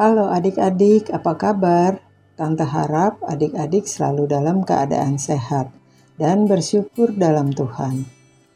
[0.00, 2.00] Halo adik-adik, apa kabar?
[2.32, 5.76] Tante harap adik-adik selalu dalam keadaan sehat
[6.16, 8.08] dan bersyukur dalam Tuhan.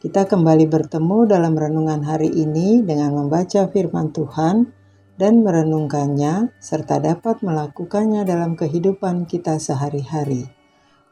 [0.00, 4.72] Kita kembali bertemu dalam renungan hari ini dengan membaca firman Tuhan
[5.20, 10.48] dan merenungkannya serta dapat melakukannya dalam kehidupan kita sehari-hari.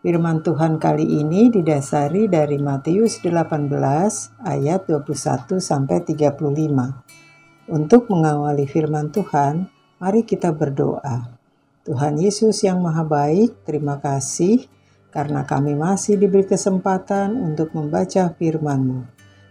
[0.00, 3.68] Firman Tuhan kali ini didasari dari Matius 18
[4.40, 7.68] ayat 21 sampai 35.
[7.68, 9.73] Untuk mengawali firman Tuhan,
[10.04, 11.32] Mari kita berdoa.
[11.88, 14.68] Tuhan Yesus yang Maha Baik, terima kasih
[15.08, 19.00] karena kami masih diberi kesempatan untuk membaca firman-Mu.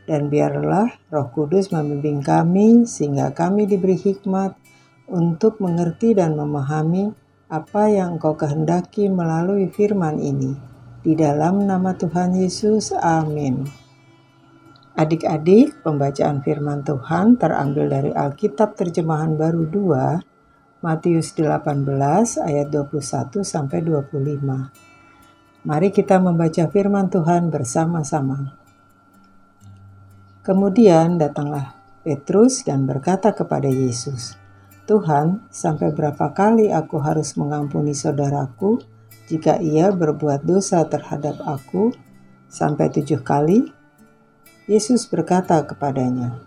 [0.06, 4.54] Dan biarlah Roh Kudus membimbing kami sehingga kami diberi hikmat
[5.10, 7.10] untuk mengerti dan memahami
[7.50, 10.54] apa yang Engkau kehendaki melalui firman ini.
[11.02, 13.66] Di dalam nama Tuhan Yesus, amin.
[15.02, 20.33] Adik-adik, pembacaan firman Tuhan terambil dari Alkitab Terjemahan Baru 2
[20.84, 21.88] Matius 18
[22.44, 25.64] ayat 21 sampai 25.
[25.64, 28.60] Mari kita membaca firman Tuhan bersama-sama.
[30.44, 34.36] Kemudian datanglah Petrus dan berkata kepada Yesus,
[34.84, 38.84] "Tuhan, sampai berapa kali aku harus mengampuni saudaraku
[39.32, 41.96] jika ia berbuat dosa terhadap aku?
[42.52, 43.72] Sampai tujuh kali?"
[44.68, 46.44] Yesus berkata kepadanya,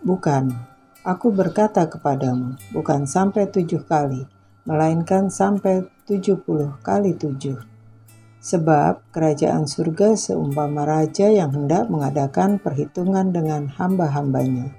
[0.00, 0.75] "Bukan,
[1.06, 4.26] Aku berkata kepadamu, bukan sampai tujuh kali,
[4.66, 7.62] melainkan sampai tujuh puluh kali tujuh.
[8.42, 14.74] Sebab kerajaan surga seumpama raja yang hendak mengadakan perhitungan dengan hamba-hambanya.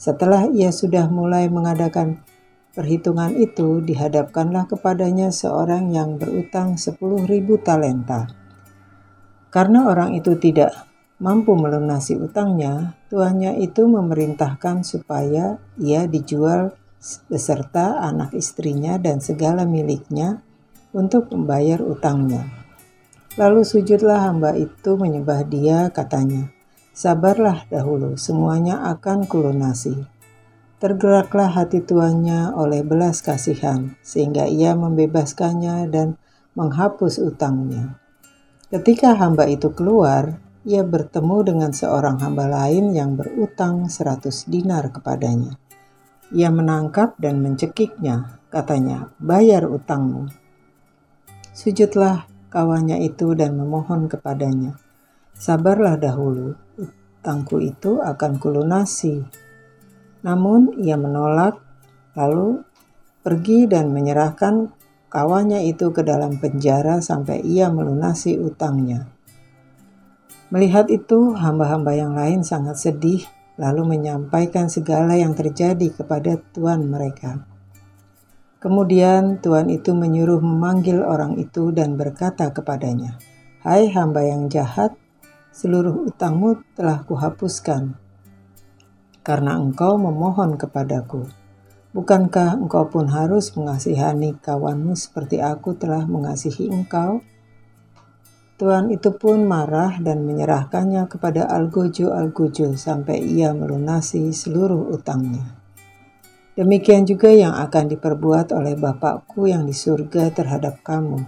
[0.00, 2.24] Setelah ia sudah mulai mengadakan
[2.72, 8.32] perhitungan itu, dihadapkanlah kepadanya seorang yang berutang sepuluh ribu talenta.
[9.52, 10.72] Karena orang itu tidak
[11.16, 16.76] mampu melunasi utangnya, tuannya itu memerintahkan supaya ia dijual
[17.30, 20.44] beserta anak istrinya dan segala miliknya
[20.92, 22.44] untuk membayar utangnya.
[23.36, 26.48] Lalu sujudlah hamba itu menyembah dia, katanya,
[26.96, 30.08] Sabarlah dahulu, semuanya akan kulunasi.
[30.80, 36.16] Tergeraklah hati tuannya oleh belas kasihan, sehingga ia membebaskannya dan
[36.56, 38.00] menghapus utangnya.
[38.72, 45.54] Ketika hamba itu keluar, ia bertemu dengan seorang hamba lain yang berutang seratus dinar kepadanya.
[46.34, 50.26] Ia menangkap dan mencekiknya, katanya, bayar utangmu.
[51.54, 54.74] Sujudlah kawannya itu dan memohon kepadanya,
[55.38, 59.22] sabarlah dahulu, utangku itu akan kulunasi.
[60.26, 61.62] Namun ia menolak,
[62.18, 62.66] lalu
[63.22, 64.74] pergi dan menyerahkan
[65.14, 69.15] kawannya itu ke dalam penjara sampai ia melunasi utangnya.
[70.46, 73.26] Melihat itu, hamba-hamba yang lain sangat sedih,
[73.58, 77.42] lalu menyampaikan segala yang terjadi kepada tuan mereka.
[78.62, 83.18] Kemudian tuan itu menyuruh memanggil orang itu dan berkata kepadanya,
[83.66, 84.94] "Hai hamba yang jahat,
[85.50, 87.96] seluruh utangmu telah kuhapuskan
[89.26, 91.26] karena engkau memohon kepadaku.
[91.90, 97.20] Bukankah engkau pun harus mengasihani kawanmu seperti aku telah mengasihi engkau?"
[98.56, 105.44] Tuan itu pun marah dan menyerahkannya kepada Algojo-Algojo sampai ia melunasi seluruh utangnya.
[106.56, 111.20] Demikian juga yang akan diperbuat oleh Bapakku yang di surga terhadap kamu.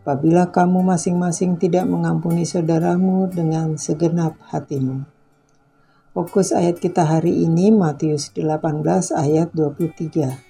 [0.00, 5.04] Apabila kamu masing-masing tidak mengampuni saudaramu dengan segenap hatimu.
[6.16, 10.40] Fokus ayat kita hari ini Matius 18 ayat 23.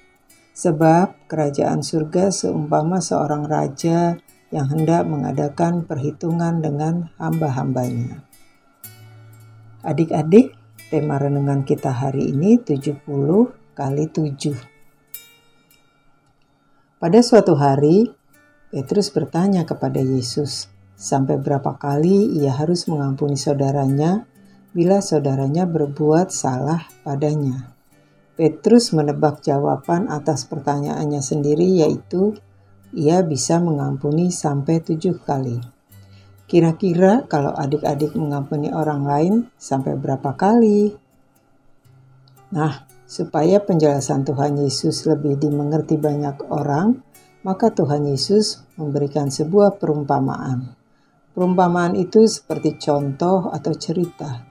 [0.55, 4.15] Sebab kerajaan surga seumpama seorang raja
[4.55, 8.23] yang hendak mengadakan perhitungan dengan hamba-hambanya.
[9.83, 10.55] Adik-adik,
[10.95, 13.03] tema renungan kita hari ini 70
[13.75, 14.55] kali 7.
[17.03, 18.15] Pada suatu hari,
[18.71, 24.23] Petrus bertanya kepada Yesus, sampai berapa kali ia harus mengampuni saudaranya
[24.71, 27.75] bila saudaranya berbuat salah padanya.
[28.39, 32.39] Petrus menebak jawaban atas pertanyaannya sendiri yaitu
[32.95, 35.59] ia bisa mengampuni sampai tujuh kali.
[36.47, 40.95] Kira-kira kalau adik-adik mengampuni orang lain sampai berapa kali?
[42.55, 47.03] Nah, supaya penjelasan Tuhan Yesus lebih dimengerti banyak orang,
[47.43, 50.79] maka Tuhan Yesus memberikan sebuah perumpamaan.
[51.35, 54.47] Perumpamaan itu seperti contoh atau cerita.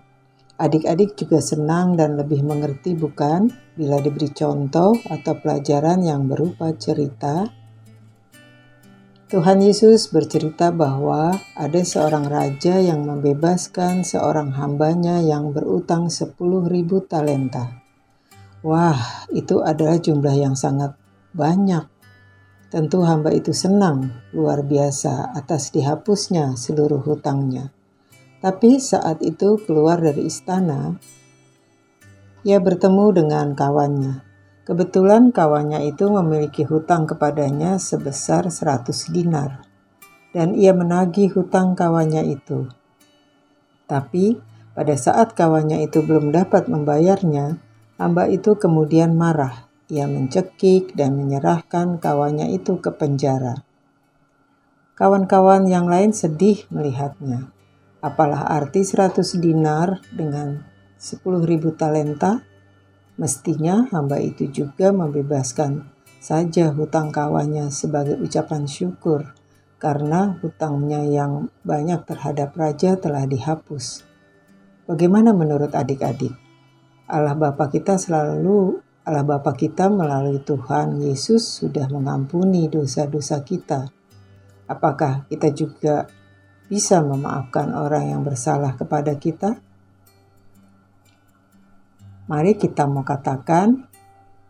[0.59, 3.47] Adik-adik juga senang dan lebih mengerti bukan
[3.79, 7.62] bila diberi contoh atau pelajaran yang berupa cerita
[9.33, 16.37] Tuhan Yesus bercerita bahwa ada seorang raja yang membebaskan seorang hambanya yang berutang 10.000
[17.09, 17.81] talenta.
[18.61, 20.93] Wah, itu adalah jumlah yang sangat
[21.33, 21.81] banyak.
[22.69, 27.73] Tentu hamba itu senang luar biasa atas dihapusnya seluruh hutangnya.
[28.37, 30.93] Tapi saat itu keluar dari istana,
[32.45, 34.32] ia bertemu dengan kawannya.
[34.63, 39.67] Kebetulan kawannya itu memiliki hutang kepadanya sebesar 100 dinar.
[40.31, 42.71] Dan ia menagih hutang kawannya itu.
[43.85, 44.39] Tapi
[44.71, 47.59] pada saat kawannya itu belum dapat membayarnya,
[47.99, 53.61] hamba itu kemudian marah ia mencekik dan menyerahkan kawannya itu ke penjara.
[54.97, 57.53] Kawan-kawan yang lain sedih melihatnya.
[58.01, 60.65] Apalah arti 100 dinar dengan
[60.97, 61.19] 10.000
[61.75, 62.41] talenta?
[63.13, 65.85] Mestinya hamba itu juga membebaskan
[66.17, 69.35] saja hutang kawannya sebagai ucapan syukur
[69.77, 74.07] karena hutangnya yang banyak terhadap raja telah dihapus.
[74.87, 76.31] Bagaimana menurut adik-adik?
[77.11, 83.91] Allah Bapa kita selalu Allah Bapa kita melalui Tuhan Yesus sudah mengampuni dosa-dosa kita.
[84.63, 86.07] Apakah kita juga
[86.71, 89.59] bisa memaafkan orang yang bersalah kepada kita?
[92.23, 93.83] Mari kita mau katakan,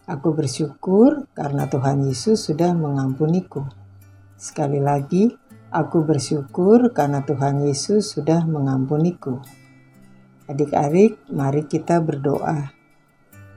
[0.04, 3.64] Aku bersyukur karena Tuhan Yesus sudah mengampuniku.
[4.36, 5.31] Sekali lagi,
[5.72, 9.40] aku bersyukur karena Tuhan Yesus sudah mengampuniku.
[10.46, 12.75] Adik-adik, mari kita berdoa.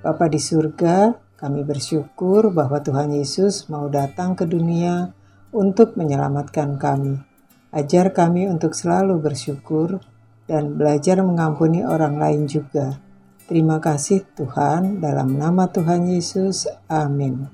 [0.07, 5.13] Bapa di surga, kami bersyukur bahwa Tuhan Yesus mau datang ke dunia
[5.51, 7.21] untuk menyelamatkan kami.
[7.69, 10.01] Ajar kami untuk selalu bersyukur
[10.49, 13.06] dan belajar mengampuni orang lain juga.
[13.47, 16.67] Terima kasih Tuhan, dalam nama Tuhan Yesus.
[16.91, 17.47] Amin.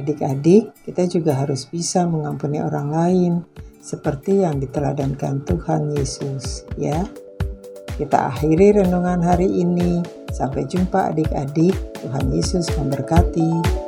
[0.00, 3.32] Adik-adik, kita juga harus bisa mengampuni orang lain
[3.84, 7.04] seperti yang diteladankan Tuhan Yesus, ya.
[8.00, 10.00] Kita akhiri renungan hari ini.
[10.32, 11.76] Sampai jumpa adik-adik.
[12.00, 13.79] Tuhan Yesus memberkati.